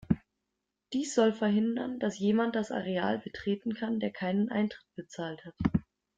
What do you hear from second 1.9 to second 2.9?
dass jemand das